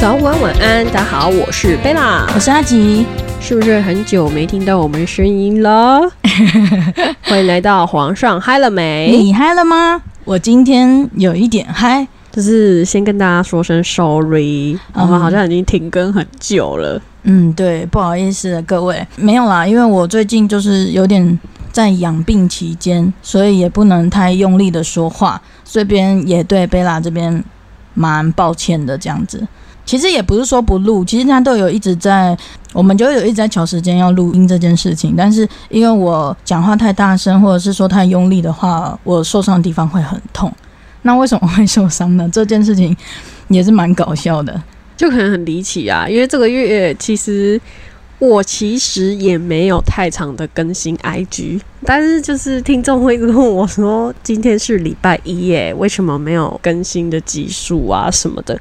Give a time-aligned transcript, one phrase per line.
[0.00, 3.04] 早晚晚安，大家好，我是贝拉，我是阿吉，
[3.38, 6.00] 是不是很久没听到我们声音了？
[7.20, 9.14] 欢迎来到皇上嗨了没？
[9.14, 10.00] 你嗨了吗？
[10.24, 16.98] 我今天有一点嗨，就是先跟大家说声 sorry，我们好像已经停更很久了。
[17.24, 21.38] 嗯，对，不好意思各位，没有啦，因为我最近就是有点
[21.70, 27.44] 在养病期间，所以也不能太用力的说话，这边也对贝拉这边
[27.92, 29.46] 蛮抱歉的，这样子。
[29.90, 32.38] 其实也不是说不录，其实他都有一直在，
[32.72, 35.14] 我们就有一直在调时间要录音这件事情。
[35.16, 40.52] 但是因为我讲话太大声，或者是说太用力的话，我受伤的地方会很痛。
[41.02, 42.28] 那为什么会受伤呢？
[42.32, 42.96] 这件事情
[43.48, 44.62] 也是蛮搞笑的，
[44.96, 46.06] 就可能很离奇啊。
[46.08, 47.60] 因为这个月其实
[48.20, 58.56] 我其实也没有太长的更新 IG，但是就是听众会问我说，今天是礼拜一耶，为什么没有更新的集数啊什么的？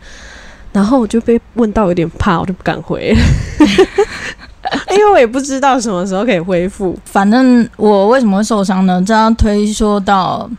[0.71, 3.15] 然后我就被问到有点怕，我就不敢回，
[4.91, 6.97] 因为我也不知道什么时候可以恢复。
[7.05, 9.03] 反正我为什么会受伤呢？
[9.05, 10.49] 这样推说到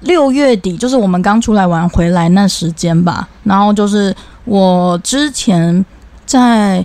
[0.00, 3.28] 六月底，就是我们刚出来玩回来那时间吧。
[3.44, 4.14] 然后就是
[4.44, 5.84] 我之前
[6.24, 6.84] 在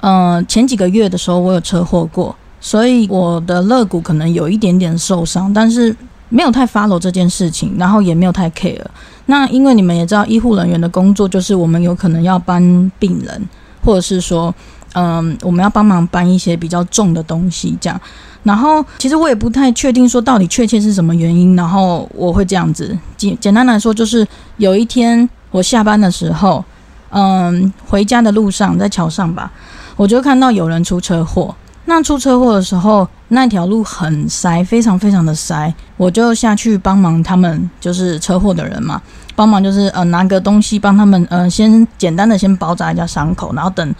[0.00, 5.94] 嗯前几个月的时候，我有车祸过，所以我的肋骨可能有一点点受伤，但是
[6.30, 8.80] 没有太 follow 这件事情，然后也没有太 care。
[9.26, 13.42] 那因为你们也知道，医护人员的工作就是我们有可能要搬病人，
[13.84, 14.54] 或者是说，
[14.94, 18.00] 嗯，我们要帮忙搬一些比较重的东西，这样。
[18.44, 24.26] 然后其实我也不太确定说到底确切是什么原因，然后我会这样子简简单来说，就是
[24.58, 26.64] 有一天我下班的时候，
[27.10, 29.50] 嗯，回家的路上在桥上吧，
[29.96, 31.52] 我就看到有人出车祸。
[31.88, 39.00] 那出车祸的时候，那条路很塞，非常非常的塞，我就下去帮忙他们，就是车祸的人嘛，
[39.36, 43.94] 帮忙就是呃拿个东西帮他们，呃先简单的先包扎一下伤口，然后等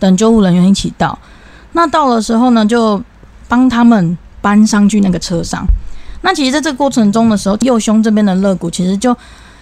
[0.00, 1.16] 等救护人员一起到。
[1.72, 3.00] 那到的时候呢，就
[3.46, 5.64] 帮他们搬上去那个车上。
[6.22, 9.16] 那其实在这个过程中的时候，右胸这边的肋骨其实就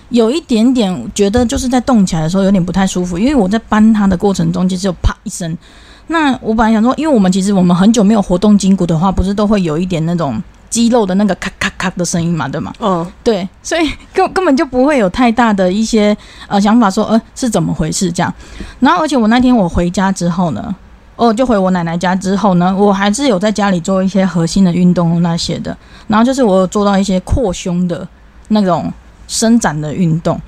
[0.08, 5.58] 有一点点觉得就是在动起来的时候有点不太舒服，因为我在搬它的过程中，其实就啪一声。
[6.06, 12.72] 那我本来想说，因为我们其实我们很久没有活动筋骨的话，不是都会有一点那种肌肉的那个咔咔咔的声音嘛，对吗？
[12.80, 16.16] 嗯，对，所以根根本就不会有太大的一些
[16.48, 18.32] 呃想法说，呃是怎么回事这样。
[18.80, 20.74] 然后而且我那天我回家之后呢，
[21.16, 25.76] 哦就回我奶奶家之后呢，我还是有在家里做一些核心的运动那些的，
[26.08, 28.06] 然后就是我有做到一些扩胸的
[28.48, 28.92] 那种
[29.28, 30.40] 伸展的运动。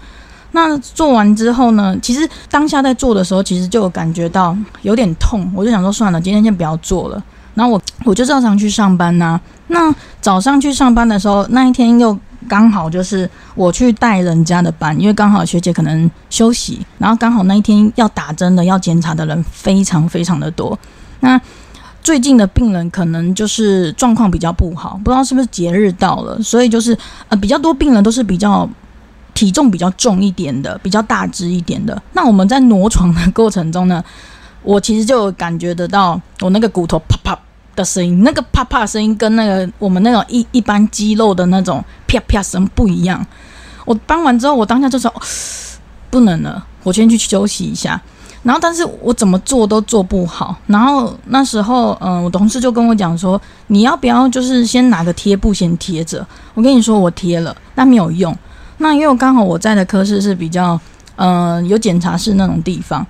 [0.52, 1.94] 那做完之后呢？
[2.00, 7.22] 其实当下在做的时候，其实就有感觉到有点痛，我就想说算了，今天先不要做了。
[7.54, 9.38] 然后我我就照常去上班呐。
[9.68, 12.18] 那早上去上班的时候，那一天又
[12.48, 20.78] 刚好就是我去带人家的班，因为刚好学姐可能休息，然后刚好那一天要打针的、要检查的人非常非常的多。
[21.20, 21.40] 那
[22.02, 26.96] 最近的病人可能就是状况比较不好，不知道是不是节日到了，所以就是
[27.28, 28.68] 呃比较多病人都是比较。
[29.34, 32.02] 体重比较重一点的，比较大只一点的。
[32.12, 34.02] 那我们在挪床的过程中呢，
[34.64, 37.38] 我其实就感觉得到我那个骨头啪啪
[37.78, 43.24] 的声音，那个啪啪声音跟那个我们那种一一般肌肉的那种啪啪声不一样。
[43.84, 45.12] 我搬完之后，我当下就说
[46.10, 48.00] 不能了，我先去休息一下。
[48.42, 50.56] 然后，但是我怎么做都做不好。
[50.66, 56.26] 然后那时候，嗯，我同事就跟我讲说，你要不要就是先拿个贴布先贴着？
[56.54, 58.36] 我跟你说，我贴了，但没有用。
[58.78, 60.80] 那因为刚好我在的科室是比较，
[61.16, 63.04] 嗯，有检查室那种地方。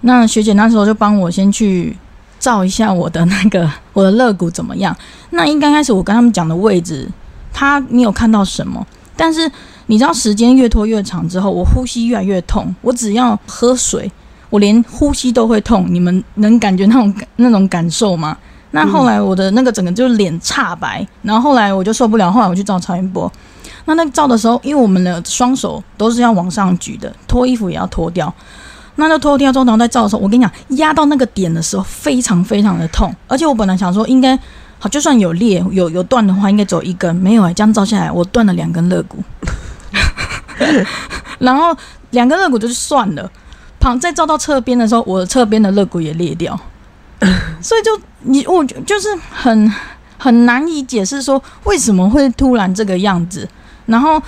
[0.00, 1.96] 那学姐那时候就帮我先去
[2.42, 4.94] 照一下我的那个 我的肋骨怎么样。
[5.30, 7.08] 那应该开始我跟他们讲的位置，
[7.52, 8.84] 他没有看到什么。
[9.16, 9.48] 但是
[9.86, 12.74] 你知道时间越拖越长之后，我呼吸越来越痛。
[12.80, 14.10] 我只要喝水，
[14.50, 15.86] 我连呼吸都会痛。
[15.88, 18.36] 你们能感觉那种那种感受吗？
[18.72, 23.30] 那后来我的那个整个就是脸煞白，然后后来我就受不了，后来我去照超音波。
[23.84, 28.32] 那那照的时候，因为我们的双手都是要往上举的，脱衣服也要脱掉。
[28.96, 33.14] 那就脱掉之后，然后再照的时候，我跟你讲，压到那个点的时候，非常非常的痛。
[33.26, 34.38] 而且我本来想说，应该
[34.78, 39.18] 好，就算有裂、有有断的话，应该只有一根，没有哎，这样照下来，我断了两根肋骨。
[41.38, 41.76] 然后
[42.10, 43.30] 两根肋骨就是算了，
[43.80, 46.58] 旁再照到侧边的时候，我的侧边的肋骨也裂掉。
[47.62, 47.90] 所以就
[48.20, 49.72] 你我就是很
[50.18, 53.48] 很难以解释说为什么会突然这个样子。
[53.86, 54.20] 然后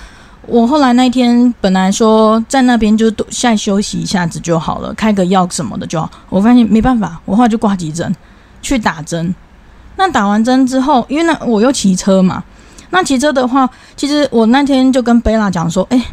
[0.47, 6.11] 我后来那天本来说在那边就下休息一下子就好了，开个药什么的就好。
[6.29, 8.15] 我发现没办法，我后来就挂急诊
[8.63, 9.35] 去打针。
[9.97, 12.43] 那打完针之后，因为那我又骑车嘛，
[12.91, 16.05] 那骑车的话，其实我那天就跟贝拉讲说，哎，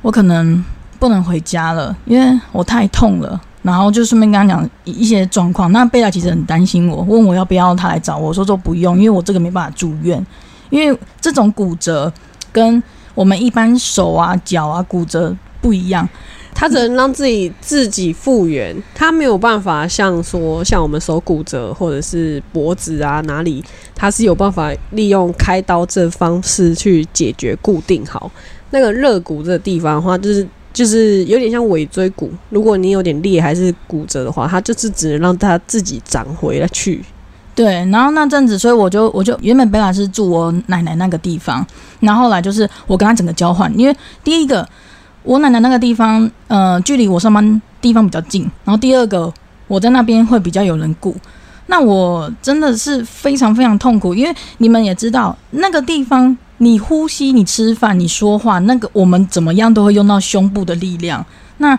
[0.00, 0.64] 我可能
[0.98, 3.40] 不能回家了，因为我太痛了。
[3.62, 5.70] 然后就顺便跟他讲一一些状况。
[5.70, 10.26] 那贝拉其实很担心我，问我要不要他来找我，我说说不用，因为我这个没办法住院，
[10.68, 12.12] 因为这种骨折
[12.50, 12.82] 跟
[13.14, 16.08] 我们一般手啊、脚啊骨折不一样。
[16.54, 23.64] 他只能让自己自己复原，他没有办法像说像我们手骨折或者是脖子啊哪里，
[23.94, 28.30] 他是有办法利用开刀这方式去解决固定好
[28.68, 37.02] 那个肋骨这个地方的话，就是就是有点像尾椎骨，如果你有点裂还是骨折的话，它就是只能让它自己长回来去。
[37.54, 41.66] 对，然后那阵子，所以我就我就原本本来是住我奶奶那个地方，
[42.02, 44.68] 然后来就是我跟他整个交换，因为第一个。
[45.24, 48.42] 我奶奶那个地方，呃，距离我上班地方比较近。
[48.64, 49.32] 然后第二个，
[49.68, 51.16] 我在那边会比较有人顾。
[51.66, 61.24] 那我真的是非常非常痛苦，因为你们也知道，那个地方你呼吸、你吃饭、你说话，那个我们怎么样都会用到胸部的力量。
[61.58, 61.78] 那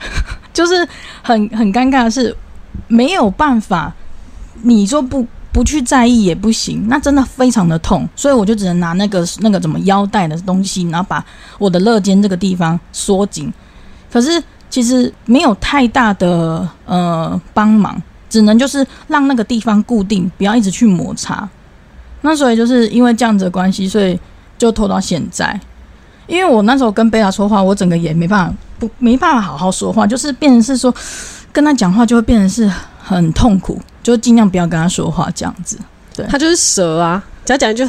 [0.52, 0.86] 就是
[1.22, 2.36] 很很尴尬的是，
[2.88, 3.94] 没有办法，
[4.64, 5.26] 你说不。
[5.52, 11.22] 不去在意也不行，那真的非常的痛，所以我就只能拿那个那个怎么腰带的东西，然后把
[11.58, 13.52] 我的肋间这个地方缩紧。
[14.10, 18.00] 可是其实没有太大的呃帮忙，
[18.30, 21.46] 只能就是让那个地方固定，不要一直去摩擦。
[22.22, 24.18] 那所以就是因为这样子的关系，所以
[24.56, 25.60] 就拖到现在。
[26.26, 30.94] 因为我那时候跟贝拉说话，我整个也没办法不没办法好好说话，就是变成是说
[31.52, 32.72] 跟他讲话就会变成是
[33.02, 33.78] 很痛苦。
[34.02, 35.78] 就尽量不要跟他说话，这样子。
[36.14, 37.86] 对，他就是蛇啊，只要讲就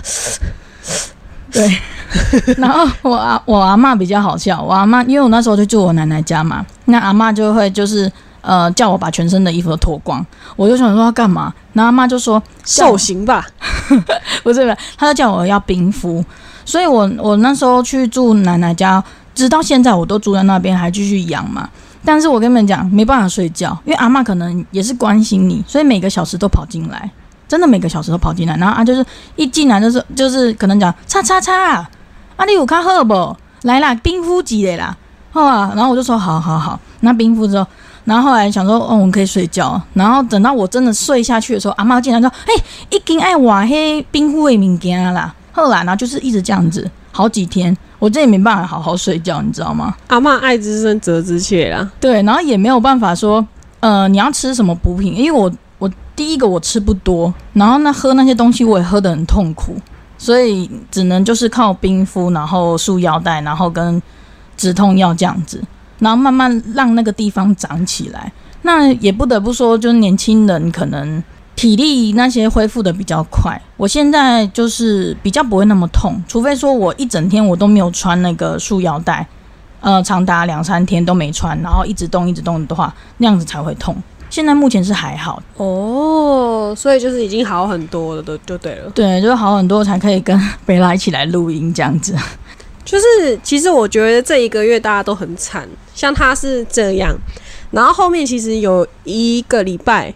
[1.51, 1.77] 对。
[2.57, 8.12] 然后我阿我阿妈比较好笑，我阿妈因为我那时候就住我奶奶家嘛，那阿妈就会就是
[8.42, 10.24] 呃叫我把全身的衣服都脱光，
[10.56, 13.48] 我就想说要干嘛，然后阿妈就说受刑吧，
[14.44, 16.24] 不是不是，他就叫我要冰敷，
[16.63, 21.68] 所以我我那时候去住奶奶家，直到现在我都住在那边，还继续养嘛。
[22.05, 27.09] 但是我跟你们讲，没办法睡觉，因为阿妈可能也是关心你，所以每个小时都跑进来，
[27.47, 28.55] 真的每个小时都跑进来。
[28.57, 29.05] 然后啊，就是
[29.35, 31.88] 一进来就是就是可能讲叉叉叉，
[32.35, 33.35] 啊你有卡喝不？
[33.63, 34.95] 来啦，冰敷几的啦，
[35.31, 35.71] 好啊。
[35.75, 37.65] 然后我就说好好好，那冰敷之后，
[38.03, 39.81] 然后后来想说哦，我们可以睡觉。
[39.94, 42.53] 然后等到我真的睡下去的时候，阿妈进来说，嘿，
[42.89, 45.33] 已经爱瓦黑冰敷的物件啦。
[45.53, 46.89] 后来呢，就是一直这样子。
[47.15, 49.95] 好几天，我这也没办法好好睡觉，你知道吗？
[50.07, 51.89] 阿妈爱之深责之切啦。
[52.01, 53.47] 对，然后也没有办法说，
[53.79, 55.15] 呃，你要吃什么补品？
[55.15, 59.77] 因为我我第一个我吃不多，然后那喝那些东西我也喝得很痛苦，
[60.17, 64.03] 所以只能就是靠冰敷，然后束腰带，然后跟
[64.57, 65.63] 止痛药这样子，
[66.00, 68.29] 然后慢慢让那个地方长起来。
[68.63, 71.23] 那也不得不说，就是年轻人可能。
[71.63, 79.25] 体力那些恢复的比较快，我现在就是比较不会那么痛，除非说我一整天我都没有穿那个束腰带，
[79.80, 83.95] 呃，长达两三天都没穿，然后一直动一直动的话，那样子才会痛。
[84.30, 88.92] 现在目前是还好哦，所以就是已经好很多了，都就对了。
[88.94, 92.13] 对，就是好很多才可以跟贝拉一起来录音这样子。
[92.83, 95.65] 就是其实我觉得这一个月大家都很惨，
[95.95, 97.15] 像他是这样，
[97.71, 100.13] 然后后面其实有一个礼拜。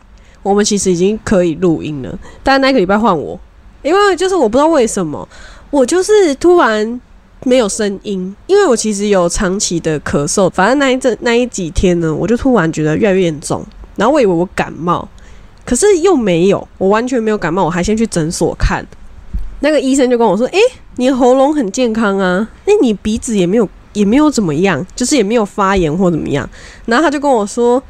[0.48, 3.38] 我们其实已经可以录音了，但那个礼拜换我，
[3.82, 5.27] 因为就是我不知道为什么，
[5.70, 7.01] 我就是突然
[7.44, 13.62] 没有声音，因为我其实有长期的咳嗽，反正那一阵那一几天呢，我就突然觉得越来越严重，
[13.98, 15.06] 然后我以为我感冒，
[15.66, 18.86] 可是又没有，我完全没有感冒，我还先去诊所看，
[19.60, 20.60] 那个医生就跟我说：“诶，
[20.96, 26.50] 你喉咙很健康啊，那你鼻子也没有也没有怎么样，就是也没有发炎或怎么样。”
[26.88, 27.84] 然后他就跟我说。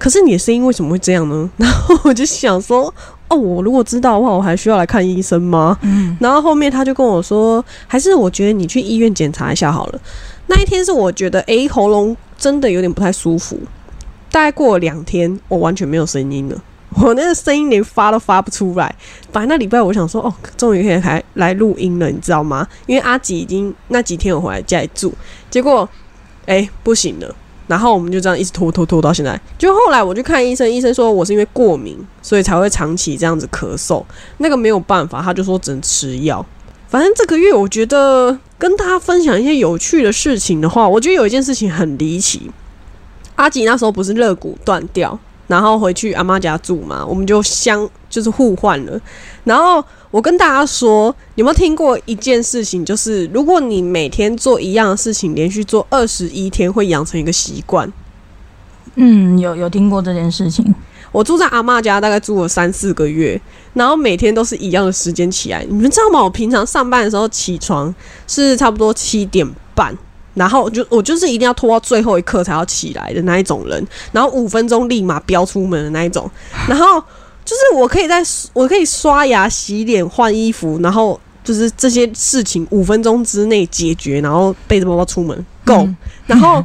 [0.00, 1.48] 可是你的声音为什么会这样呢？
[1.58, 2.92] 然后我就想说，
[3.28, 5.76] 哦，我如果知道的话，我还需要来看医生吗？
[5.82, 6.16] 嗯。
[6.18, 10.00] 然后后面他就跟我说，还是我觉得你去医院检查一下好了。
[10.46, 13.58] 那一天是我觉得，诶，喉咙真的有点不太舒服。
[14.32, 16.56] 大概过了两天，我完全没有声音了，
[16.96, 18.94] 我那个声音连发都发不出来。
[19.30, 22.66] 反正那礼拜我想说，哦，终于可以来来录音了，你知道吗？
[22.86, 25.12] 因为阿吉已经那几天我回来家里住，
[25.50, 25.86] 结果，
[26.46, 27.34] 哎，不行了。
[27.70, 29.40] 然后我们就这样一直拖拖拖到现在。
[29.56, 34.04] 就后来我去看医生，医生说我是因为过敏，所以才会长期这样子咳嗽。
[34.38, 36.44] 那个没有办法，他就说只能吃药。
[36.88, 42.50] 反正这个月我觉得跟大家分享一些有趣的事情的话，我觉得有一件事情很离奇。
[43.36, 49.00] 阿吉那时候不是肋骨断掉，然后回去阿妈家住嘛，我们就相就是互换了。
[49.44, 52.84] 然后我跟大家说，有没有听过一件事情？
[52.84, 57.90] 就是如果你每天做一样的事情，连续做二十一天，会养成一个习惯。
[58.96, 60.74] 嗯，有有听过这件事情。
[61.12, 63.40] 我住在阿妈家，大概住了三四个月，
[63.74, 65.64] 然后每天都是一样的时间起来。
[65.68, 66.22] 你们知道吗？
[66.22, 67.92] 我平常上班的时候起床
[68.26, 69.96] 是差不多七点半，
[70.34, 76.30] 然后就我就是一定要拖到最后一刻才要起来的那一种人，然后五分钟立马飙出门的那一种，
[76.68, 77.02] 然后
[77.44, 85.88] 就是我可以在我可以刷牙、洗脸、换衣服，然后就是这些事情五分钟之内解决，然后背着包包出门够。
[86.26, 86.64] 然后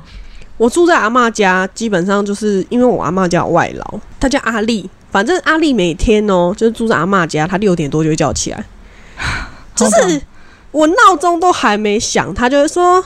[0.58, 8.65] 我住在阿嬷家，基本上就是因为我阿嬷家有外劳，她叫阿丽，反正阿丽每天哦就是住在阿嬷家，她六点多就会叫我起来，
[9.75, 10.22] 就是
[10.72, 13.03] 我闹钟都还没响，她就会说。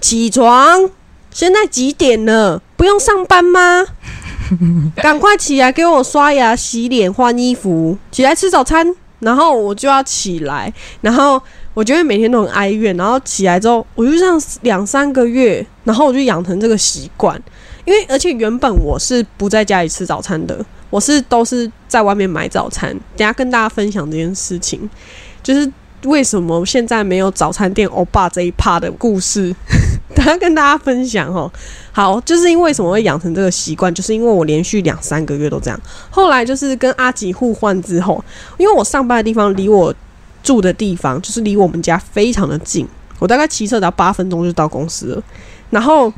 [0.00, 0.88] 起床！
[1.32, 2.62] 现在几点了？
[2.76, 3.84] 不用上班吗？
[4.96, 8.94] 赶快起来，给我刷牙、洗脸、换衣服，起来吃早餐。
[9.20, 11.42] 然后我就要起来，然后
[11.74, 12.96] 我觉得每天都很哀怨。
[12.96, 17.36] 然后起来之后，我就这样两三个月，然后我就养成这个习惯。
[17.84, 22.90] 因为而且原本我是不在家里吃早餐的，我是都是在外面买早餐。
[23.16, 24.88] 等下跟大家分享这件事情，
[25.42, 25.68] 就是
[26.04, 29.52] 为什么现在没有早餐店欧巴这一趴的故事。
[30.18, 31.50] 等下跟大家分享哦。
[31.92, 35.80] 好，就是因为什么会养成这个习惯，就是因为我连续两三个月都这样。
[36.10, 38.22] 后来就是跟阿吉互换之后，
[38.58, 39.94] 因为我上班的地方离我
[40.42, 42.86] 住的地方就是离我们家非常的近，
[43.20, 45.22] 我大概骑车只要八分钟就到公司了。
[45.70, 46.12] 然后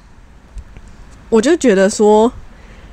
[1.28, 2.32] 我就觉得说。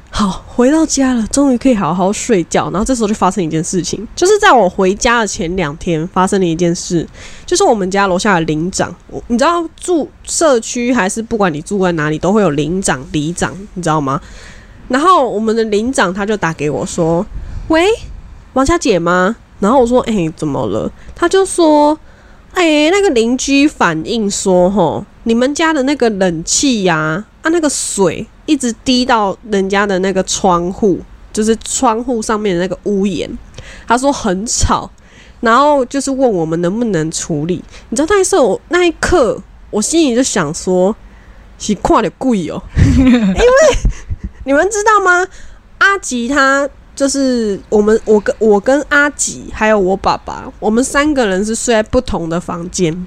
[0.09, 2.71] 好，回到家了，终于可以好好睡觉。
[2.71, 7.07] 然后这时候就发生一件事情，就是在我回家的前两天发生了一件事，
[7.45, 14.19] 就是我们家楼下的领长，我你知道住社区还是不管你住在哪里，都会有领长、里长，你知道吗？
[14.87, 17.23] 然后我们的领长他就打给我说
[17.67, 17.85] ：“喂，
[18.53, 21.99] 王小姐吗？”然后我说：“哎，怎么了？”他就说
[22.55, 30.99] ：“哎，那个邻居反映说，吼，你们家的那个冷气呀，啊，那个水。”一直滴到人家的那个窗户，
[31.31, 33.29] 就是窗户上面的那个屋檐。
[33.85, 34.89] 他说很吵，
[35.41, 37.63] 然后就是问我们能不能处理。
[37.89, 39.39] 你知道那时候那一刻，
[39.69, 40.95] 我心里就想说，
[41.59, 42.59] 是跨的贵哦，
[42.97, 43.43] 因为
[44.45, 45.27] 你们知道吗？
[45.79, 53.05] 阿吉他就是我们，我跟我跟阿吉还有我爸爸，我们三个人是睡在不同的房间。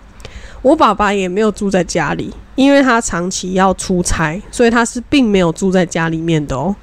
[0.62, 6.76] 我爸爸也没有住在家里，因为他长期要出差，所以他是并没有住在家里面的哦。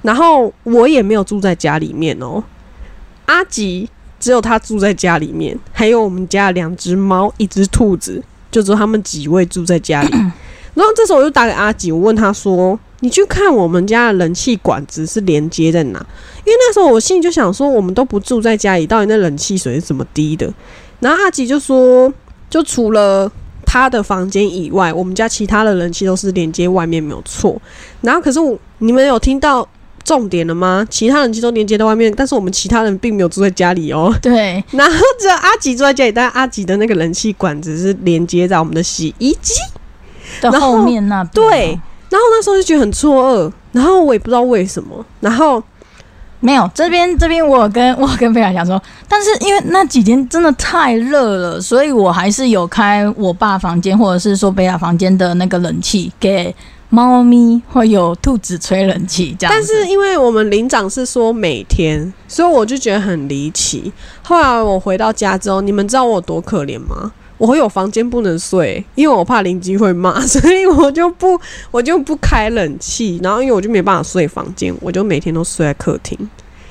[0.00, 2.42] 然后我也没有住在家里面哦。
[3.26, 3.86] 阿吉
[4.18, 10.10] 只有他住在家里面，还有我们家两只猫、一只兔子，就只有他们几位住在家里。
[10.72, 15.98] 然后这时候我就打给阿吉，我问他说：“你去看我们家的冷气管子是连接在哪？”
[16.46, 20.50] 因为那时候我心里就想说，我们都不住在家里，到底那冷气水是怎么滴的？
[21.00, 22.10] 然后阿吉就说。
[22.50, 23.30] 就除了
[23.64, 27.56] 他的房间以外，我们家其他的人气都是连接外面没有错。
[28.02, 29.66] 然后可是我你们有听到
[30.04, 30.84] 重点了吗？
[30.90, 34.12] 其他人气都连接到外面，但是我们其他人并没有住在家里哦。
[34.20, 34.62] 对。
[34.72, 39.54] 然后只有阿吉住在家里，但阿吉的那个人气管子是连接在我们的洗衣机
[40.40, 41.30] 的后面那边。
[41.32, 41.80] 对。
[42.10, 45.62] 然后那时候就觉得很错愕，然后我也不知道为什么，然后。
[46.40, 56.54] 没有，这边这边我跟 我跟贝亚讲说，但是因为那几天真的太热了，所以我还是有开我爸房间或者是说贝亚房间的那个冷气给
[56.88, 59.54] 猫咪或有兔子吹冷气这样。
[59.54, 63.92] 但是因为我们领长是说每天，所以我就觉得很离奇。
[64.22, 67.12] 后来我回到家之后，你们知道我多可怜吗？
[67.40, 76.18] 我有房间不能睡，因为我怕邻居会骂，所以我就不我就不开冷气，然后因为我就没办法睡房间，我就每天都睡在客厅。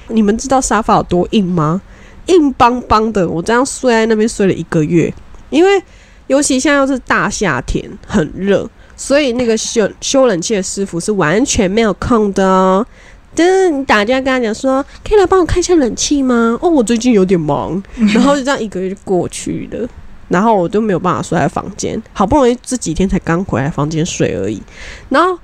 [0.09, 1.81] 你们知道沙发有多硬吗？
[2.27, 5.11] 硬邦邦的，我这样睡在那边睡了一个月。
[5.49, 5.81] 因为
[6.27, 12.85] 尤其现在又是大夏天，很热，所以那个修修冷气的师傅是完全没有空的哦。
[13.33, 16.55] 就是你打电话跟他讲说，可以来帮我看一下冷气吗？
[16.61, 17.81] 哦，我最近有点忙，
[18.13, 19.89] 然后就这样一个月就过去了。
[20.29, 24.62] 然后我就没有办法睡在房间，好不容易这几天才刚回来房间睡而已，
[25.09, 25.38] 然后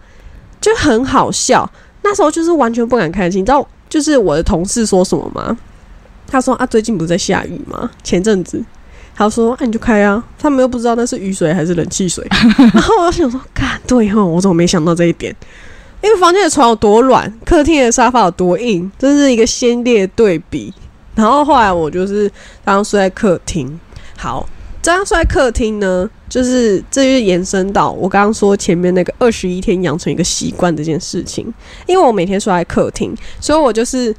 [0.62, 1.70] 就很好笑。
[2.04, 5.58] 那时候就是完全不敢开心，你知道，就是我的同事说什么吗？
[6.27, 7.89] 他说啊，最近不是在下雨吗？
[8.04, 8.63] 前阵子，
[9.15, 12.24] 他说啊，你就开啊，他们又不知道那是雨水还是冷气水。
[12.74, 15.36] 然后我就想说，干对哈，我怎么没想到这一点？
[16.04, 20.72] 因为房间的床有多软，客厅的沙发有多硬，这是一个鲜烈对比。
[21.15, 22.30] 然后后来我就是
[22.63, 23.80] 刚刚睡在客厅，
[24.15, 24.48] 好。
[24.86, 31.51] 这样睡客厅呢，就是这就延伸到我刚刚说前面那个二十一天养成一个习惯这件事情。
[31.88, 34.15] 因为我每天睡在客厅，所以我就是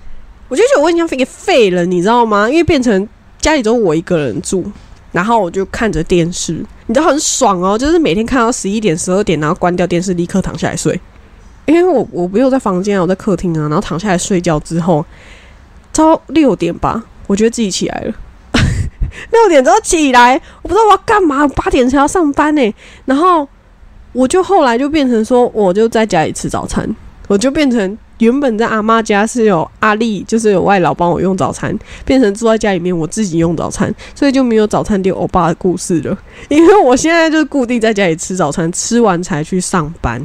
[0.48, 2.50] 我就觉得我已经给废了，你知道吗？
[2.50, 3.08] 因为变成
[3.40, 4.64] 家里只有我一个人住，
[5.12, 6.54] 然后我就看着电视，
[6.86, 11.00] 你知道很爽哦，就是每天看到十一点、十二点，然后关掉电视，立刻躺下来睡。
[11.66, 15.06] 因为我我不用在房间，我在客厅啊，然后躺下来睡觉之后，
[15.92, 18.12] 到六点吧，我觉得自己起来了。
[19.32, 22.74] 六点钟起来，我不知道我要干嘛，八点才要上班呢。
[23.04, 23.46] 然后
[24.12, 26.88] 我就后来就变成说，我就在家里吃早餐，
[27.28, 36.16] 我就变成原本在阿妈家是有阿丽，就是有外劳帮我用早餐，变成住在家里面我自己用早餐，所以就没有早餐店欧巴的故事了。
[36.48, 40.24] 因为我现在就是固定在家里吃早餐，吃完才去上班，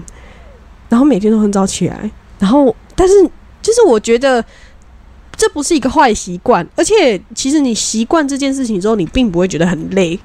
[0.89, 2.09] 然后每天都很早起来，
[2.39, 3.13] 然后但是
[3.61, 4.43] 就是我觉得。
[5.41, 10.19] 这不是一个坏习惯，而且其实你习惯这件事情之后，你并不会觉得很累。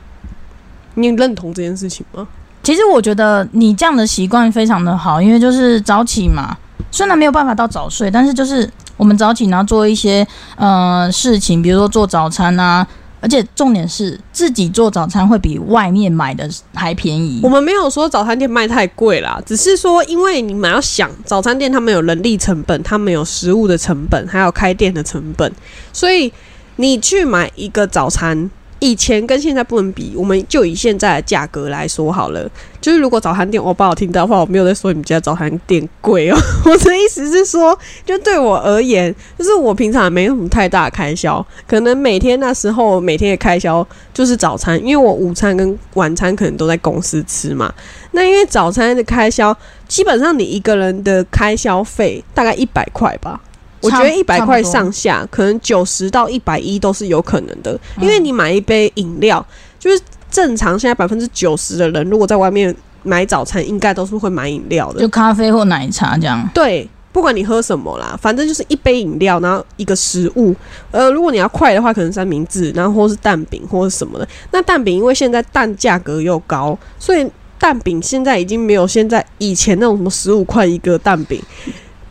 [0.92, 2.28] 你认同这件事情吗？
[2.62, 6.54] 其实我觉得你这样的习惯非常的好，因为就是早起嘛，
[6.90, 12.86] 虽然没有办法到早睡，但是就是我们早起然后做一些呃事情，比如说做早餐啊。
[13.26, 17.40] 而且重点是自己做早餐会比外面买的还便宜。
[17.42, 25.52] 我们没有说早餐店卖太贵啦，只是说因为你们要想，早餐店他们有人力成本，他们有食物的成本，还有开店的成本，
[25.92, 26.32] 所以
[26.76, 28.48] 你去买一个早餐。
[28.78, 32.48] 以前跟现在不能比，我们就以现在的价格来说好了。
[32.80, 36.36] 就是如果早餐店我不好听到的话，我没有在说你们家早餐店贵哦。
[36.64, 47.72] 我的意思是说，就对我而言，就是我平常没什么太大的开销，可能每天那时候每天的开销就是早餐，因为我午餐跟晚餐可能都在公司吃嘛。
[48.12, 49.56] 那因为早餐的开销，
[49.88, 53.40] 基本上你一个人的开销费大概一百块吧。
[53.82, 59.44] 我觉得一百块上下，可能九十到一百一都是有可能的，因为你买一杯饮料，
[59.78, 66.48] 就是正常现在百分之九十的人，如果在外面买早餐，应该都是会买饮料的，就咖啡或奶茶这样。
[66.52, 70.54] 对，不管你喝什么啦，反正就是一杯饮料，然后一个食物。
[70.90, 74.28] 呃，如果你要快的话，可能三明治，然后或是蛋饼或者什么的。
[74.50, 77.24] 那蛋饼因为现在蛋价格又高，所以
[77.58, 81.40] 蛋饼现在已经没有现在以前那种什么十五块一个蛋饼。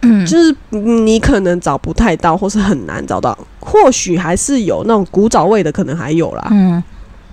[0.06, 3.38] 嗯，就是你可能找不太到，或是很难找到。
[3.60, 6.48] 或许还是有那种古早味的，可能还有啦。
[6.52, 6.82] 嗯，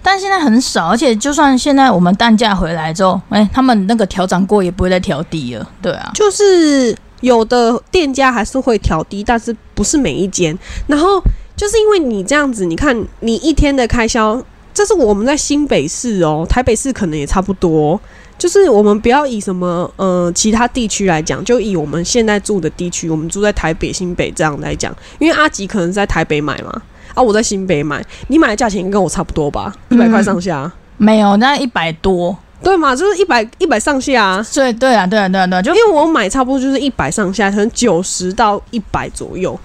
[0.03, 5.69] 但现在很少，而且就算现在我们蛋价回来之后，哎，他们那个调涨过也不会再调低了。
[5.83, 10.59] 对啊，就是有的店家还是会调低，但是不是每一间。
[10.87, 11.23] 然后
[11.55, 14.43] 就是因为你这样子，你看你一天的开销，
[14.73, 18.01] 这是我们在新北市哦，台北市可能也差不多。
[18.43, 26.83] 就是我们不要以什么呃其他地区来讲，就以我们现在住的地区，我们住在台北、新北这样来讲，因为阿吉可能在台北买嘛，
[27.15, 30.69] 啊我在新北买，你买的价钱跟我差不多吧，一百块上下？
[30.97, 34.45] 没有，那一百多，对嘛，就是一百一百上下。
[34.53, 39.57] 对对啊，对啊，对啊，对啊，就因为我买差不多就是一百上下，可能九十到一百左右。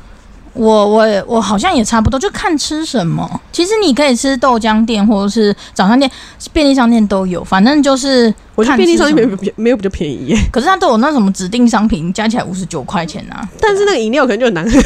[0.58, 3.30] 我我我好像也差不多，就看吃什么。
[3.52, 6.10] 其实你可以吃豆浆店或者是早餐店、
[6.52, 10.38] 便利商店都有，反正就是我觉得便利商店没有没有比较便宜耶。
[10.52, 13.48] 可是它都有那什么指定商品，加起来五十九块钱啊。
[13.62, 14.78] 但是那个饮料可能就很难喝。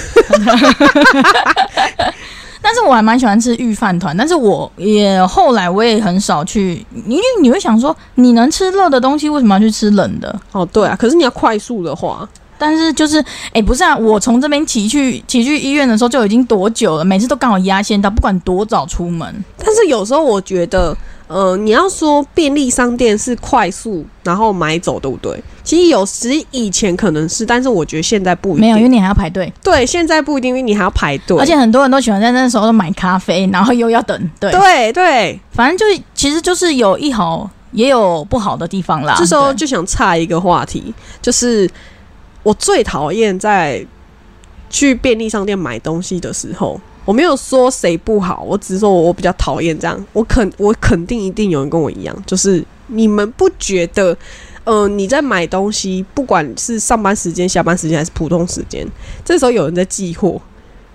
[2.64, 10.40] 但是我还蛮喜欢吃御饭团，但是我也后来我也很少去，因为你会想说，你能吃热的东西，为什么要去吃冷的？
[10.52, 10.96] 哦，对啊。
[10.96, 12.30] 可是你要快速的话。
[12.62, 13.98] 但是就是，哎，不是啊！
[13.98, 17.04] 我从这边骑去骑去医院的时候就已经多久了？
[17.04, 19.44] 每次都刚好压线到，不管多早出门。
[19.58, 20.96] 但是有时候我觉得，
[21.28, 25.44] 呃，你要说便利商店是快速然后买走，对不对？
[25.64, 29.52] 其实有时以前可能是，但是我觉得现在不一定，没有，因为你还要排队。
[29.64, 31.36] 对，现在不一定，因为你还要排队。
[31.40, 34.30] 而且很多人都喜欢在那时候买咖啡，然后又要等。
[34.40, 39.16] 对对对，反正就其实就是有一好也有不好的地方啦。
[39.18, 40.94] 这时候就想岔一个话题，
[41.24, 41.68] 就是。
[42.44, 43.86] 我最讨厌在
[44.70, 50.06] 去便利商店买东西的时候，我没有说谁不好，我只是说我比较讨厌这样。
[50.14, 54.18] 我肯我肯定一定有人跟我一样，就是你们不觉得，
[54.64, 58.88] 呃，你在买东西，不管是上班时间、下班时间还是普通时间，
[59.26, 60.42] 这时候有人在寄货，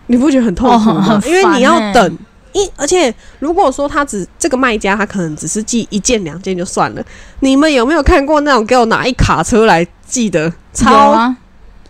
[0.07, 1.21] 你不觉得很痛苦吗？
[1.27, 2.19] 因为你要等
[2.55, 7.05] 一，而且如果说他只这个卖家他可能只是寄一件两件就算了，
[7.41, 9.87] 你们有没有看过那种给我拿一卡车来？
[10.07, 11.37] 记得超啊！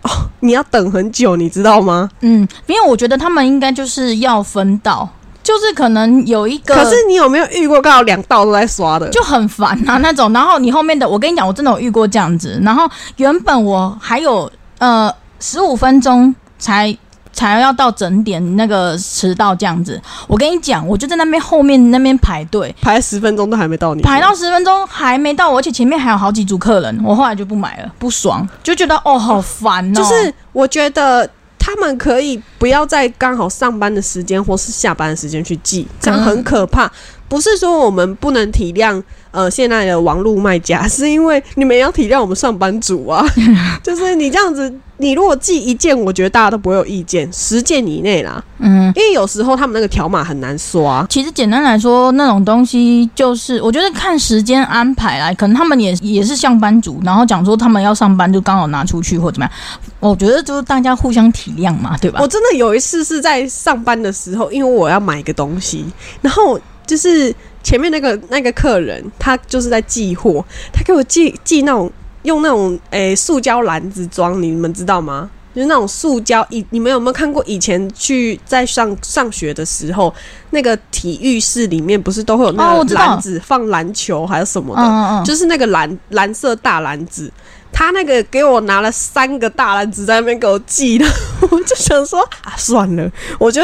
[0.02, 2.08] 哦，你要等很久，你知道吗？
[2.20, 5.08] 嗯，因为我觉得他们应该就是要分道，
[5.42, 6.74] 就是可能有一个。
[6.74, 10.32] 可是你有没有遇过刚好两道都在刷的，就很烦啊那种。
[10.32, 12.60] 然后你后面的，我跟你讲，我真的有遇过这样子。
[12.62, 16.96] 然后原本我还有呃十五分钟才。
[17.36, 29.94] 才要到整点那个迟到这样子，我跟你讲，我就在那边后面那边排队，排十分钟都还没到你，排到十分钟还没到我，而且前面还有好几组客人，我后来就不买了，不爽，就觉得哦好烦哦。
[29.94, 36.90] 就是我觉得他们可以不要在刚好上班的时间或是下班的时间去寄，这样很可怕。
[37.28, 43.24] 不是说我们不能体谅呃现在的网络卖家， 是因为你们也要体谅我们上班族啊。
[43.82, 48.42] 就是你这样子，你如果寄一件，我觉得大家都不会有意见，十件以内啦。
[48.58, 51.06] 嗯，因为有时候他们那个条码很难刷。
[51.08, 59.52] 其实简单来说，那种东西就是我觉得看时间安排啦，可能他们也也是上班族，然后讲说他们要上班就刚好拿出去或怎么样。
[60.00, 62.20] 我觉得就是大家互相体谅嘛，对吧？
[62.22, 65.84] 我真的有一次是在上班的时候，因为我要买一个东西，
[66.22, 71.90] 然后就是前面那个那个客人，他就是在寄货，他给我寄寄那种
[72.22, 75.30] 用那种诶、塑胶篮子装，你们知道吗？
[75.54, 80.14] 就是那种塑胶，以你们有没有看过以前去在上上学的时候，
[80.50, 84.82] 那个体育室里面不是都会有那个哦我知道篮子放篮球还是什么的？
[84.82, 87.32] 嗯嗯嗯，就是那个蓝蓝色大篮子，
[87.72, 91.06] 他那个给我拿了三个大篮子在那边给我寄的，
[91.50, 93.62] 我就想说啊，算了，我就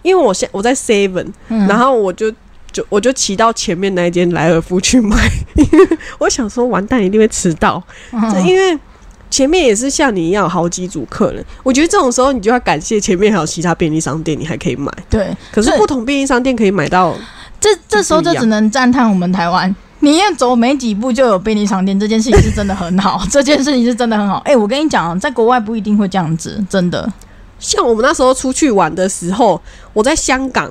[0.00, 2.32] 因为我现我在 Seven，、嗯然后我就
[2.74, 5.16] 就我就骑到前面那一间莱尔夫去买，
[5.54, 7.82] 因 为我想说完蛋一定会迟到，
[8.12, 8.78] 嗯因为。
[9.30, 14.92] 前面也是像你一样有好几组客人，我觉得这种时候你就要感谢前面还有其他便利商店，你还可以买。
[15.10, 15.36] 对。
[15.50, 17.12] 可是不同便利商店可以买到，
[17.58, 24.40] 这这时候就只能赞叹我们台湾，你要走没几步就有便利商店，这件事情是真的很好， 这件事情是真的很好。
[24.44, 27.12] 哎、我跟你讲，在国外不一定会这样子，真的。
[27.58, 29.60] 像我们那时候出去玩的时候，
[29.92, 30.70] 我在香港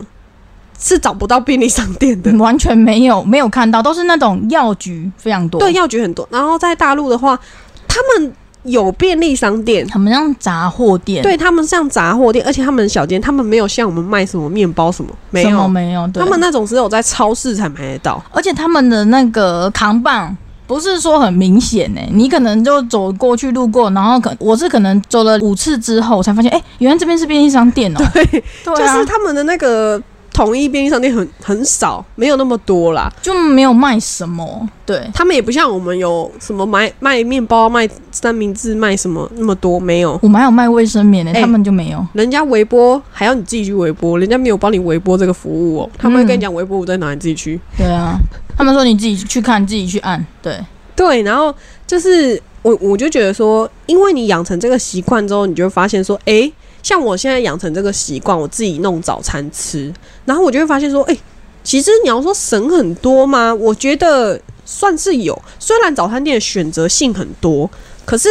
[0.83, 2.31] 是找不到便利商店的。
[2.37, 5.59] 完全没有没有看到，都是那种药局非常多。
[5.59, 6.27] 对，，药局很多。
[6.29, 7.39] 然后在大陆的话，
[7.87, 18.23] 他们有便利商店，他们像杂货店，，对他们像杂货店，而且他们小店，他们没有像我们卖什么面包什么，没有，没有，对他们那种只有在超市才买得到。
[18.31, 20.35] 而且他们的那个扛棒。
[20.65, 30.01] 不是说很明显呢、你可能就走过去路过，然后可我是可能走了五次之后，我才发现，哎、原来这边是便利商店哦、 对，对就啊，是他们的那个
[30.33, 33.13] 统一便利商店很很少，没有那么多啦。
[33.21, 40.19] 就没有卖什么，对，他们也不像我们有什么卖卖面包、卖三明治、卖什么那么多，没有。
[40.23, 42.05] 我们还有卖卫生棉呢、哎他们就没有。
[42.13, 45.89] 人家微波还要你自己去微波，人家没有帮你微波这个服务哦。
[45.97, 47.59] 他们会跟你讲微波炉在哪，你自己去。
[47.77, 48.17] 对啊，
[48.57, 50.25] 他们说你自己去看，自己去按。
[50.41, 50.57] 对，
[50.95, 51.53] 对，然后
[51.85, 56.51] 就是我我就觉得说，因为你养成这个习惯之后，你就会发现说，诶，
[56.83, 59.91] 像我现在养成这个习惯，我自己弄早餐吃，
[60.25, 61.19] 然后我就会发现说，诶，
[61.63, 63.51] 其实你要说省很多吗？
[63.51, 67.67] 我觉得算是有，虽然早餐店的选择性很多，
[68.05, 68.29] 可是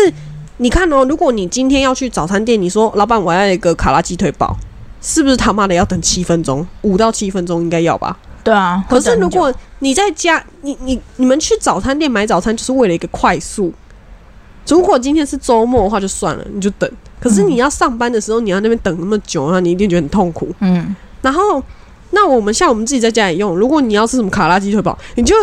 [0.58, 4.56] 你看哦，如果你今天要去早餐店，你说老板我要一个卡拉鸡腿堡。
[5.04, 6.64] 是不是他妈的要等七分钟？
[6.82, 8.16] 五到七分钟应该要吧？
[8.44, 8.84] 对啊。
[8.88, 13.74] 可是如果你在家，你你你们去早餐店买早餐，就是为了一个快速。
[14.66, 16.90] 如果今天是周末的话，就算了，你就等。
[17.20, 20.48] 可是你要上班的时候，你要那边等那么久，那你一定觉得很痛苦。
[20.60, 21.62] 嗯，然后，
[22.10, 25.34] 那我们像我们自己在家里用，如果你要吃什么卡拉鸡腿堡，你就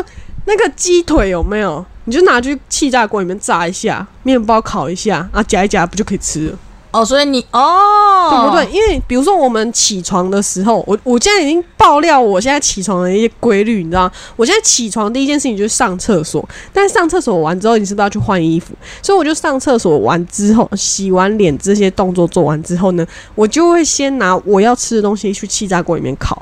[0.46, 1.86] 那个鸡腿有没有？
[2.06, 6.58] 你就拿去气炸锅里面炸一下，面包烤一下，啊，夹一夹不就可以吃了？
[6.92, 8.76] 哦，所以你哦，对不对？？
[8.76, 14.12] 因为比如说我们起床的时候，我我现在已经爆料我现在起床的一些规律，你知道吗？
[14.36, 18.74] 我现在起床第一件事情就是上厕所，但上厕所完之后，你是不是要去换衣服？
[19.04, 26.42] 所以我就上厕所完之后，洗完脸这些动作做完之后呢，我就会先拿我要吃的东西去气炸锅里面烤，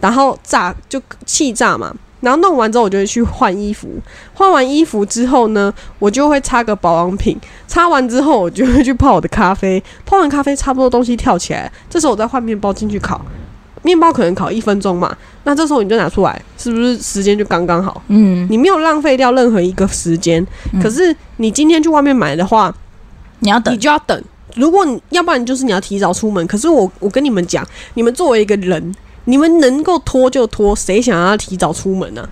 [0.00, 1.92] 然后炸就气炸嘛。
[2.22, 3.88] 然后弄完之后，我就会去换衣服。
[4.32, 7.38] 换完衣服之后呢，我就会擦个保养品。
[7.66, 9.82] 擦完之后，我就会去泡我的咖啡。
[10.06, 13.20] 泡完咖啡，差不多东西跳起来，这时候我再换面包进去烤。
[13.82, 18.00] 面包可能烤一分钟嘛，那这时候你就拿出来，是不是时间就刚刚好？
[18.06, 20.40] 嗯，你没有浪费掉任何一个时间。
[20.72, 22.72] 嗯可是你今天去外面买的话，
[23.40, 24.22] 你要等你，就要等。
[24.54, 26.46] 如果你要不然就是你要提早出门。
[26.46, 32.28] 可是我我跟你们讲，你们作为一个人，你们能够拖就拖，谁想要提早出门呢、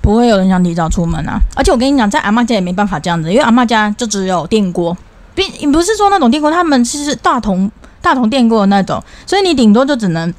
[0.00, 1.38] 不会有人想提早出门啊。
[1.56, 4.96] 而且我跟你讲，在阿妈家也没办法这样子，因为阿妈家就只有电锅，
[5.34, 7.70] 并不是说那种电锅，他们是大同
[8.00, 10.32] 大同电锅的那种，所以你顶多就只能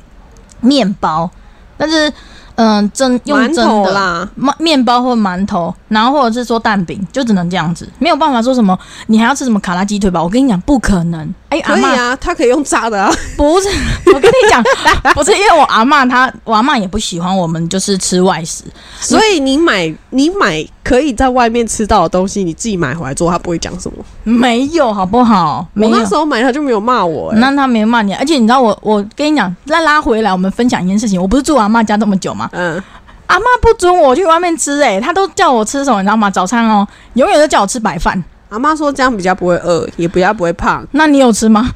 [0.62, 1.30] 面包，
[1.78, 2.12] 但是
[2.56, 3.64] 嗯、蒸用馒蒸的。
[3.66, 10.22] 头啦，面面包或馒头，然后或者是说蛋饼，就只能这样子，没有办法说什么你还要吃什么卡拉鸡腿吧。
[10.22, 11.34] 我跟你讲，不可能。
[11.50, 13.12] 哎、可以啊，他可以用炸的啊。
[13.38, 13.70] 不是，
[14.14, 14.64] 我跟你讲，
[15.04, 18.66] 来不是因为我阿嬷她，我阿嬷也不喜欢我们就是吃外食，
[19.00, 23.98] 所以你买你买可以在外面吃到的东西，你自己买回来做，他不会讲什么。
[24.24, 25.66] 没有好不好？
[25.76, 26.06] 我那。
[26.10, 31.22] 时候买他就没有骂我、欸，那他没骂你，而且你知道我，我跟你讲，再拉回来，我们分享一件事情。
[31.22, 32.50] 我不是住阿嬷家这么久吗？
[32.52, 32.82] 嗯，
[33.28, 36.32] 阿嬷不准我去外面吃、欸，她都叫我吃什么，你知道吗？
[36.32, 38.24] 早餐哦，永远都叫我吃白饭。
[38.50, 40.86] 阿妈说这样比较不会饿，也比较不会胖。
[40.92, 41.72] 那你有吃吗？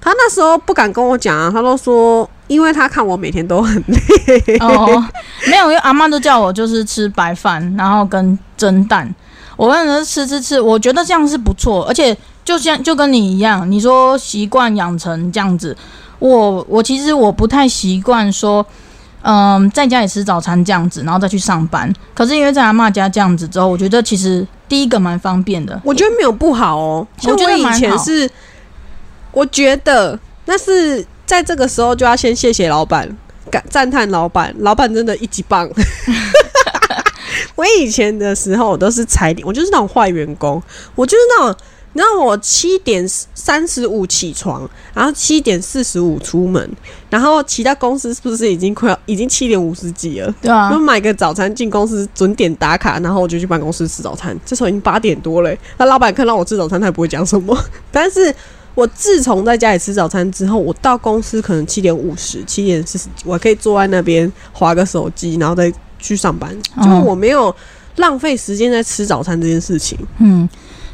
[0.00, 5.04] 他那时候不敢跟我讲啊，他都说，因为他看我每天都很累，哦，
[5.48, 9.12] 没有，因为阿妈都叫我就是吃白饭，然后跟蒸蛋。
[9.56, 15.76] 我问人吃吃吃，我觉得这样是不错，而且就像就跟你一样，你说习惯养成这样子，
[16.18, 18.64] 我我其实我不太习惯说，
[19.22, 21.92] 嗯，在家里吃早餐这样子，然后再去上班。
[22.14, 25.80] 可是因为在阿妈家这样子之后，我觉得其实第一个蛮方便的。
[25.84, 27.06] 我觉得没有不好哦。
[27.18, 28.30] 像我以前是，
[29.32, 33.08] 我觉得那是在这个时候就要先谢谢老板，
[33.50, 35.68] 感赞叹老板，老板真的一级棒。
[37.54, 40.62] 我以前的时候，我都是踩点，我就是那种坏员工，
[40.94, 41.56] 我就是那种，
[41.96, 46.70] 你知道我七点三十五起床，然后七点四十五出门，
[47.08, 50.30] 然后其他公司是不是已经快要已经七点五十几了？
[50.42, 54.38] 对啊就，买个早餐进公司准点打卡，然后我就去办公室吃早餐。
[54.44, 57.58] 这时候已经八点多了欸，那老板看到我吃早餐，他也不会讲什么。
[57.90, 58.34] 但是
[58.74, 66.54] 我自从在家里吃早餐之后，我到公司可能七点五十、七点四十，我还可以坐在那边划个手机，然后再去上班。
[66.76, 67.54] 就是嗯我没有
[67.96, 69.98] 浪费时间在吃早餐这件事情。
[70.18, 70.46] 嗯，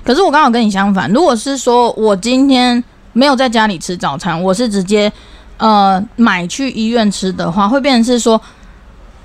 [0.04, 5.12] 可是我刚好跟你相反，如果是说我今天没有在家里吃早餐，我是直接
[5.58, 8.40] 呃买去医院吃的话，会变成是说。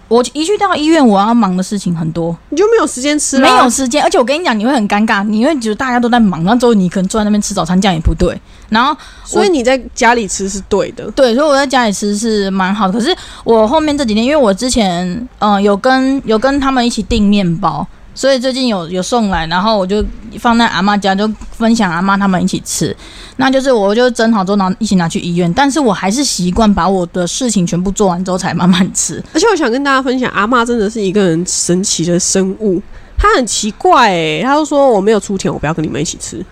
[0.10, 8.40] 我一去到医院，我要忙的事情很多，你就没有时间吃没有时间，而且我跟你讲，你会很尴尬，你会觉得大家都在忙，然后之后你可能坐在那边吃早餐，这样也不对。
[8.70, 11.12] 然后所以你在家里吃是对的。
[11.12, 12.94] 对，所以我在家里吃是蛮好的。
[12.94, 13.14] 可是
[13.44, 17.86] 我后面这几天，因为我之前呃有跟有跟他们一起订面包，
[18.18, 20.04] 所以最近有有送来，然后我就
[20.40, 22.96] 放在阿妈家，就分享阿妈他们一起吃。
[23.36, 25.54] 那就是我就蒸好之后，然后一起拿去医院。
[25.54, 29.24] 但是我还是习惯把我的事情全部做完之后才慢慢吃。
[29.34, 32.82] 而且我想跟大家分享，阿妈真的是一个很神奇的生物。
[33.20, 36.44] 她很奇怪诶、她就说我没有出钱，我不要跟你们一起吃。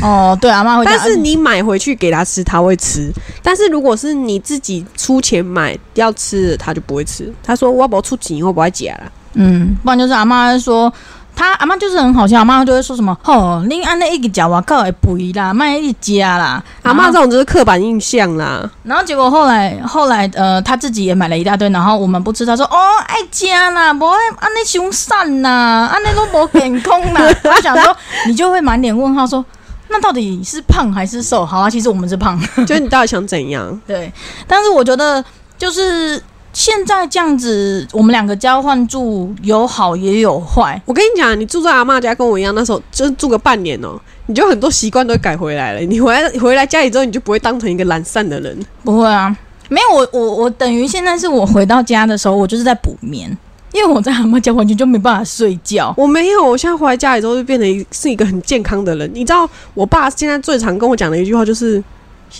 [0.00, 0.84] 哦，对，阿妈会。
[0.86, 3.12] 但是你买回去给她吃，她会吃。
[3.42, 7.30] 但是如果是你自己出钱买要吃的，她就不会吃。
[7.42, 9.12] 她说我要不出钱，我不爱夹啦。
[9.36, 10.92] 嗯，不然就是阿妈说。
[11.38, 18.62] 她阿妈就是很好笑，阿妈就会说什么：“哦，恁安尼一个食外口会肥啦，卖一加啦。”阿妈这种就是刻板印象啦。
[18.84, 24.06] 然后结果后来后来呃，他自己也买了一大堆，然后我们不吃，他说哦爱加啦，无
[24.40, 27.30] 安尼凶散呐，安尼都无健康啦。
[27.44, 27.94] 他想说
[28.26, 29.44] 你就会满脸问号说，
[29.88, 31.44] 那到底是胖还是瘦？
[31.44, 33.78] 好啊，其实我们是胖， 就是你到底想怎样？
[33.86, 34.10] 对。
[34.46, 35.22] 但是我觉得
[35.58, 36.18] 就是
[36.56, 40.80] 现在这样子，我们两个交换住有好也有坏。
[40.86, 45.80] 我跟你讲，你住在阿妈家跟我一样，那时候就是住个半年哦、你就很多习惯都改回来了。
[45.80, 48.58] 你回来回来家里之后，你就不会当成一个懒散的人。
[48.82, 49.36] 不会啊，
[49.68, 53.30] 没有我我我等于现在是我回到家的时候，我就是在补眠，
[53.74, 55.92] 因为我在阿妈家完全就没办法睡觉。
[55.98, 59.10] 我没有，我现在回来家里之后就变成一是一个很健康的人。
[59.12, 61.84] 你知道，我爸现在最常跟我讲的一句话就是：“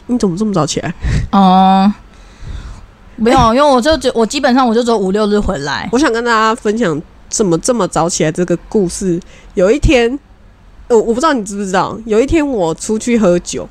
[0.09, 0.94] 你怎么这么早起来
[1.33, 1.92] 哦、
[3.16, 5.88] 没有，因为我就只我基本上我就只有五六日回来？”。
[5.92, 9.20] 我想跟大家分享怎么这么早起来这个故事。
[9.55, 10.18] 有一天，
[10.88, 13.68] 呃，我不知道你知不知道，有一天我出去喝酒，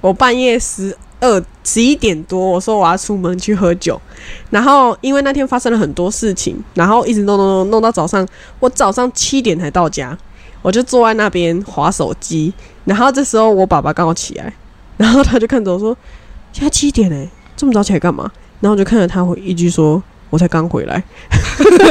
[0.00, 4.00] 我半夜十二十一点多，我说我要出门去喝酒，
[4.50, 8.26] 然后因为那天发生了很多事情，然后一直弄弄弄弄到早上，
[8.60, 10.16] 我早上七点才到家，
[10.60, 12.52] 我就坐在那边划手机，
[12.84, 14.52] 然后这时候我爸爸刚好起来，
[14.98, 15.96] 然后他就看着我说
[16.52, 18.30] ：“现在七点嘞、这么早起来干嘛？”
[18.60, 21.02] 然后我就看着他回一句说：“我才刚回来。”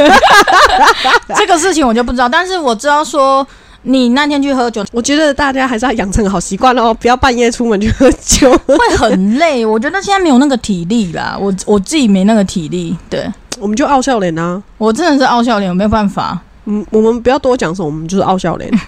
[1.36, 3.46] 这个事情我就不知道，但是我知道说
[3.82, 8.52] 你那天去喝酒 我觉得大家还是要养成好习惯哦，不要半夜出门去喝酒。
[8.66, 13.26] 会很累，我觉得现在没有那个体力啦，我我自己没那个体力，对
[13.58, 16.38] 我们就傲笑脸啊，我真的是傲笑脸，我没有办法。
[16.66, 18.70] 嗯，我们不要多讲什么，我们就是傲笑脸。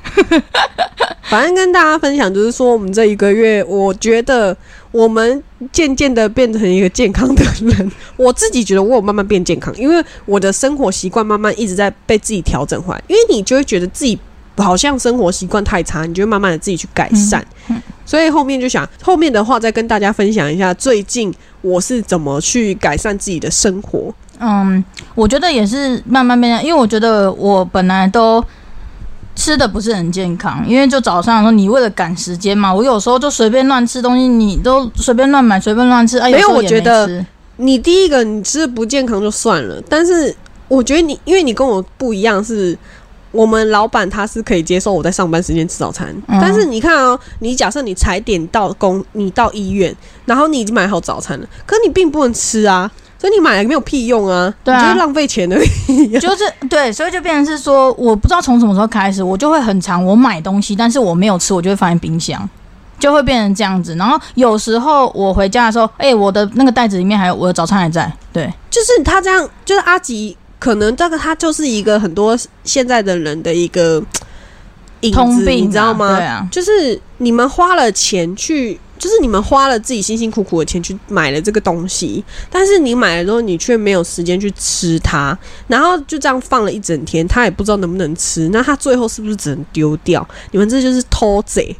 [1.30, 4.56] 反正跟大家分享，就是说我们这一个月，我觉得
[4.90, 7.92] 我们渐渐的变成一个健康的人。
[8.16, 13.02] 我自己觉得我有慢慢变健康，因为我的生活习惯慢慢一直在被自己调整回来。
[13.08, 14.18] 因为你就会觉得自己
[14.56, 17.46] 好像生活习惯太差，你就会慢慢的自己去改善。
[18.08, 24.10] 所以后面就想，后面的话再跟大家分享一下，最近我是怎么去改善自己的生活。
[24.40, 24.82] 嗯，
[25.14, 28.42] 我觉得也是慢慢变，因为我觉得我本来都
[29.36, 37.22] 吃的不是很健康，因为就早上的时候你为了赶时间嘛，我有时候就随便乱吃东西，你都随便乱买，随便乱吃，哎、没有我觉得
[37.58, 40.34] 你第一个你吃的不健康就算了，但是
[40.66, 42.78] 我觉得你因为你跟我不一样是。
[43.30, 56.18] 我们老板他是可以接受我在上班时间吃早餐，嗯但是你看哦，你假设你踩点到工，你到医院，然后你已经买好早餐了，可你并不能吃啊，所以你买了没有屁用啊，对啊你就是浪费钱而已。
[56.18, 62.48] 就是对，所以就变成是说，我不知道从什么时候开始，我就会很常我买东西，但是我没有吃，我就会放在冰箱。
[62.98, 63.94] 就会变成这样子。
[63.94, 74.02] 然后有时候我回家的时候，哎、我的那个袋子里面还有我的早餐还在，对，就是他这样，就是阿吉，可能这个它就是一个很多现在的人的一个
[75.00, 76.16] 影子，通病、你知道吗？
[76.16, 90.26] 对啊，就是你们花了钱去，就是你们花了自己辛辛苦苦的钱去买了这个东西，但是你买了之后，你却没有时间去吃它，然后就这样放了一整天，他也不知道能不能吃，那他最后是不是只能丢掉？
[90.50, 91.76] 你们这就是偷贼。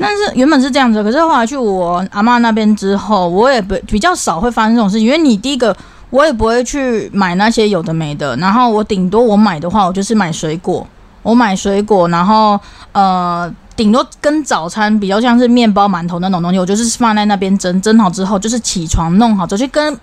[0.00, 5.76] 但是原本是这样子，可是后来去我阿妈那边之后，我也不比较少会发生这种事情，因为你第一个
[6.10, 10.86] 我也不会去买那些有的没的，然后我顶多我买的话，我就是买水果，
[11.22, 12.58] 我买水果，然后
[12.92, 13.54] 呃。
[13.78, 19.96] 顶多跟早餐比较像是面包、馒头那种东西，我就是放在那边蒸，蒸好之后就是起床弄好，就去跟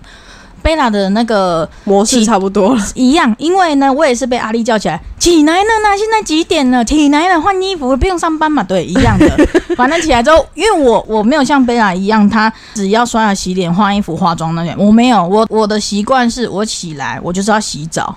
[0.66, 6.84] 贝拉的那个模式差不多了，一样，因为呢，我也是被阿丽叫起来，起来了呢，现在几点了？
[6.84, 8.64] 起来了，换衣服，不用上班嘛？
[8.64, 9.30] 对，一样的。
[9.78, 15.24] 反正起来之后，因为我我没有像贝拉一样，她只要刷牙、洗脸、换衣服、化妆那些，我没有。
[15.24, 18.16] 我我的习惯是我起来，我就是要洗澡。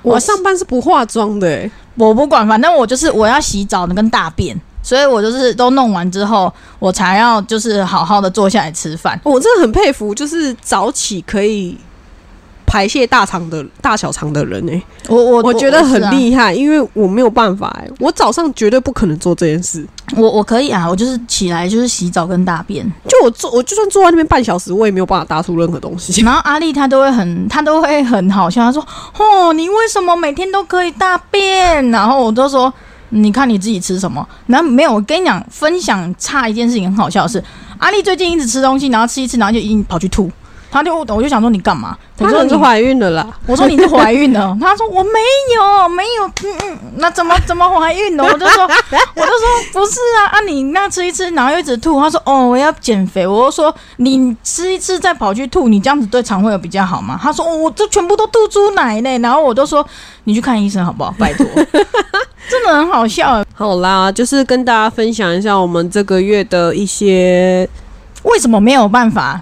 [0.00, 9.20] 我上班是不化妆的、欸，我不管，反正我就是我要洗澡的跟大便，所以我就是都弄完之后，我才要就是好好的坐下来吃饭。
[9.22, 11.76] 我真的很佩服，就是早起可以
[12.70, 16.00] 排泄大肠的大小肠的人哎、我我我觉得很。
[16.12, 19.84] 厉害，因为我没有办法哎、我早上绝对不可能做这件事。
[20.16, 22.84] 我我可以啊，我就是起来就是洗澡跟大便。
[23.08, 26.20] 就我坐，我就算坐在那边半小时，我也没有办法搭出任何东西。
[26.22, 28.80] 然后阿丽她都会很，她都会很好笑，她说
[29.18, 32.72] ：“哦，你为什么每天都可以大便？”然后我都说
[33.10, 37.42] ：“你看你自己吃什么。”然后没有，我跟你讲，分享差一件事情很好笑的是，
[37.78, 40.30] 阿丽最近一直吃东西，然后吃一吃，然后就已经跑去吐。
[40.70, 41.96] 她就我就想说你干嘛？
[42.18, 45.10] 我说你是怀孕了啦，我说你是怀孕了， 他说我没
[45.56, 48.22] 有，没有，嗯嗯，那怎么怎么怀孕了？
[48.24, 48.62] 我就说，
[49.16, 51.98] 我就说不是啊，啊你那吃一吃，然后又一直吐。
[51.98, 53.26] 他说哦，我要减肥。
[53.26, 57.18] 我就说你吃一吃再跑去吐，你这样子对肠胃有比较好吗？
[57.22, 59.18] 他说哦，我这全部都吐出来嘞。
[59.18, 59.84] 然后我就说
[60.24, 61.14] 你去看医生好不好？
[61.18, 61.46] 拜托，
[62.48, 63.42] 真的很好笑。
[63.54, 67.68] 好啦，就是跟大家分享一下我们这个月的一些
[68.24, 69.40] 为什么没有办法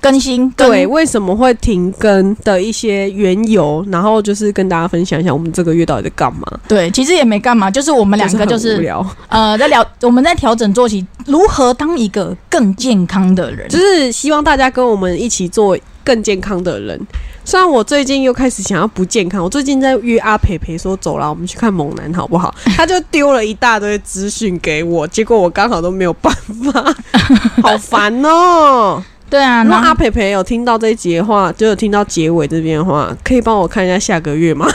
[0.00, 0.50] 更新？
[0.56, 6.40] 跟对为什么会停更的一些缘由，然后就是跟大家分享一下我们这个月到底在干嘛。
[6.66, 13.68] 对，其实也没干嘛，就是我们两个就是聊，呃，在聊我们在调整作息，如何当一个更健康的人。
[13.68, 17.00] 就是希望大家跟我们一起做更健康的人。
[17.44, 22.54] 虽然我最近又开始想要不健康，我最近在约阿培培说走了，我们去看猛男好不好？
[22.76, 26.32] 他就丢了一大堆资讯给我，结果我刚好都没有办
[26.72, 26.94] 法，
[27.62, 29.02] 好烦哦。
[29.30, 34.66] 对啊，如果阿培培有听到这一集的话，就有听到结尾这边的话，可以帮我看一下下个月吗？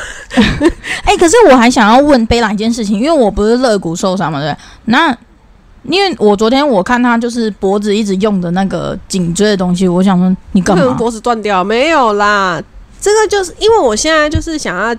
[1.03, 4.61] 哎、可是我还想要问贝拉一件事情，因为我不是肋骨受伤嘛，对不对？
[4.85, 5.15] 那
[5.83, 10.91] 因为我昨天我看他就是脖子一直用的那个颈椎的东西，我想说你干嘛？
[10.97, 12.61] 脖子断掉没有啦？
[13.01, 14.95] 这个就是因为我现在就是想要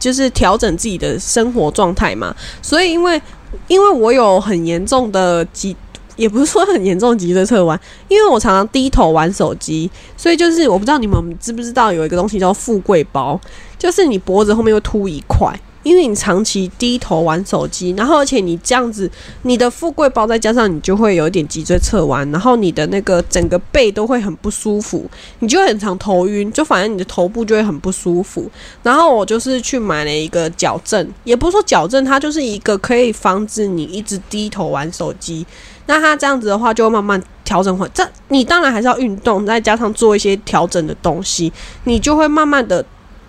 [0.00, 3.22] 就是调整自己的生活状态嘛，所以因为
[3.68, 5.76] 因为我有很严重的脊。
[6.20, 13.40] 也不是说很严重的脊椎侧弯，因为我常常低头玩手机，所以就是我不知道你们知不知道有一个东西叫富贵包，
[13.78, 19.10] 就是你脖子后面会凸一块，因为你长期低头玩手机，然后而且你这样子，
[19.42, 28.50] 你的富贵包再加上你就会有一点脊椎侧弯，然后你的那个整个背都会很不舒服，你就很常头晕，就反正你的头部就会很不舒服。
[28.82, 35.46] 然后我就是去买了一个矫正，也不是说矫正，它就是一个可以防止你一直低头玩手机。
[35.86, 37.88] 那它这样子的话，就会慢慢调整回。
[37.92, 41.52] 这你当然还是要运动，再加上做一些调整的东西，
[41.84, 42.84] 你就会慢慢的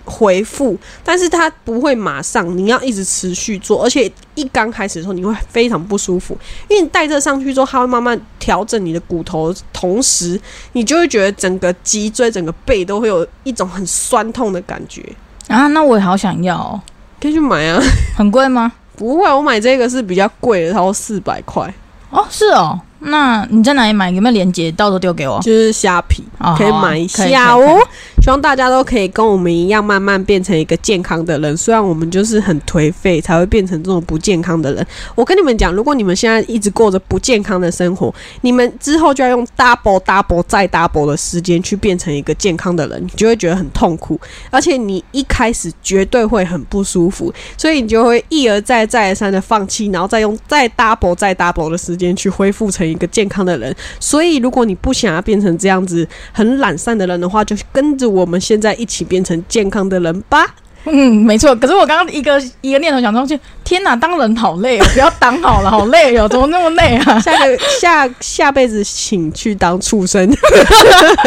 [0.06, 0.78] 回复。
[1.04, 6.38] 但是它不会马上，你要一直持续做，而且一刚开始的时候你会非常不舒服，
[6.68, 10.40] 因为你带这上去之后，它会慢慢调整你的骨头，同时
[10.74, 15.04] 你就会觉得整个脊椎、整个背都会有一种很酸痛的感觉。
[15.48, 16.82] 啊，那我也好想要、哦，
[17.20, 17.82] 可以去买啊，
[18.16, 18.72] 很贵吗？
[18.96, 21.74] 不会，我买这个是比较贵的，差不多四百块，
[22.10, 24.12] 哦，是哦，那你在哪里买？
[24.12, 24.72] 有没有链接？
[24.74, 25.40] 到时候丢给我。
[25.42, 26.24] 就是虾皮。
[26.38, 27.80] 哦，可以买一下哦。
[28.21, 31.57] 希望大家都可以跟我们一样，慢慢变成一个健康的人。
[31.57, 34.86] 虽然我们就是很颓废，才会变成这种不健康的人。
[35.15, 53.76] 我跟你们讲，如果你们现在一直过着不健康的生活，你们之后就要用 double double 再 double 的时间去变成一个健康的人，你就会觉得很痛苦，而且你一开始绝对会很不舒服，所以你就会一而再再而三的放弃，然后再用再 double 再 double 的时间去恢复成一个健康的人。
[53.99, 60.45] 所以，如果你不想要变成这样子很懒散的人的话，就跟着我们现在一起变成健康的人吧。
[60.86, 61.55] 嗯，没错。
[61.57, 67.18] 可是我刚刚一个一个念头想上去，天哪，当人好累哦， 不要当好了，好累哦，怎么那么累啊？
[67.22, 70.28] 下个下下辈子请去当畜生。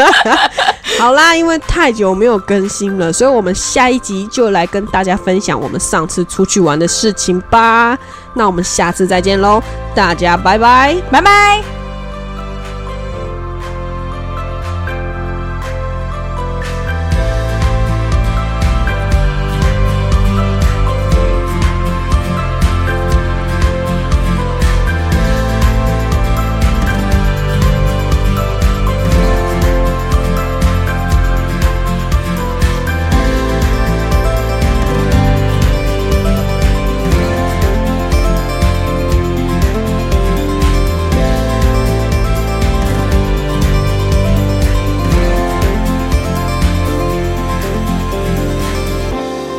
[0.98, 7.96] 好啦，因为太久没有更新了，所以我们下一集就来跟大家分享我们上次出去玩的事情吧。
[8.34, 9.62] 那我们下次再见喽，
[9.94, 10.96] 大家拜拜。
[11.12, 11.73] 拜拜。